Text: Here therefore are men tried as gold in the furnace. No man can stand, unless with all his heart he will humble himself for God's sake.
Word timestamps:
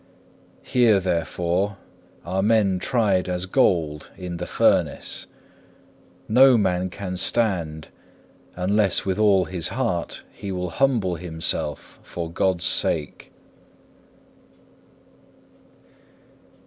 Here 0.63 0.99
therefore 0.99 1.77
are 2.25 2.41
men 2.41 2.79
tried 2.79 3.29
as 3.29 3.45
gold 3.45 4.09
in 4.17 4.37
the 4.37 4.47
furnace. 4.47 5.27
No 6.27 6.57
man 6.57 6.89
can 6.89 7.15
stand, 7.17 7.89
unless 8.55 9.05
with 9.05 9.19
all 9.19 9.45
his 9.45 9.67
heart 9.67 10.23
he 10.31 10.51
will 10.51 10.71
humble 10.71 11.17
himself 11.17 11.99
for 12.01 12.31
God's 12.31 12.65
sake. 12.65 13.31